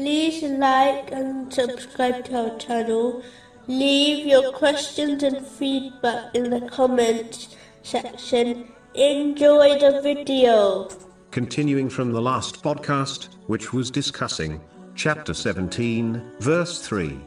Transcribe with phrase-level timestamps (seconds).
[0.00, 3.22] like and subscribe to our channel.
[3.66, 8.72] Leave your questions and feedback in the comments section.
[8.94, 10.88] Enjoy the video.
[11.30, 14.60] Continuing from the last podcast, which was discussing
[14.94, 17.18] chapter 17, verse 3.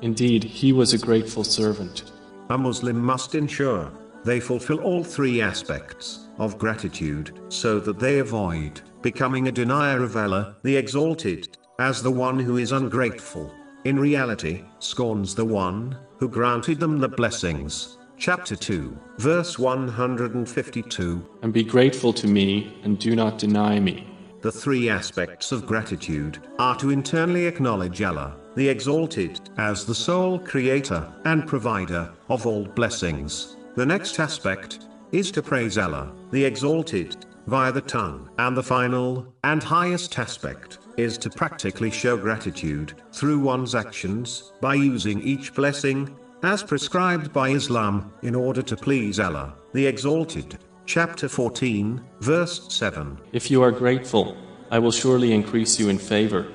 [0.00, 2.12] Indeed, he was a grateful servant.
[2.50, 3.90] A Muslim must ensure
[4.24, 10.16] they fulfill all three aspects of gratitude so that they avoid becoming a denier of
[10.16, 13.52] Allah, the Exalted, as the one who is ungrateful.
[13.84, 17.98] In reality, scorns the one who granted them the blessings.
[18.16, 21.28] Chapter 2, verse 152.
[21.42, 24.06] And be grateful to me, and do not deny me.
[24.42, 30.38] The three aspects of gratitude are to internally acknowledge Allah, the Exalted, as the sole
[30.38, 33.56] creator and provider of all blessings.
[33.74, 38.30] The next aspect is to praise Allah, the Exalted, via the tongue.
[38.38, 44.74] And the final and highest aspect is to practically show gratitude through one's actions by
[44.74, 50.58] using each blessing as prescribed by Islam in order to please Allah, the Exalted.
[50.84, 53.18] Chapter 14, verse 7.
[53.32, 54.36] If you are grateful,
[54.70, 56.52] I will surely increase you in favor.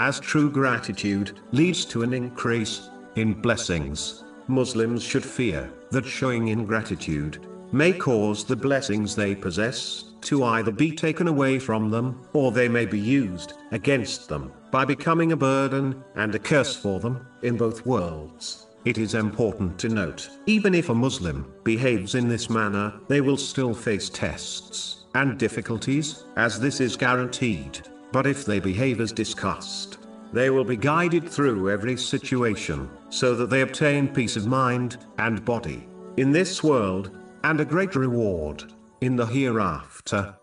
[0.00, 7.46] As true gratitude leads to an increase in blessings, Muslims should fear that showing ingratitude
[7.72, 12.68] may cause the blessings they possess to either be taken away from them, or they
[12.68, 17.56] may be used against them by becoming a burden and a curse for them in
[17.56, 18.66] both worlds.
[18.84, 23.36] It is important to note, even if a Muslim behaves in this manner, they will
[23.36, 27.80] still face tests and difficulties, as this is guaranteed.
[28.12, 29.98] But if they behave as discussed,
[30.32, 35.44] they will be guided through every situation, so that they obtain peace of mind and
[35.44, 38.64] body in this world, and a great reward
[39.00, 40.37] in the hereafter.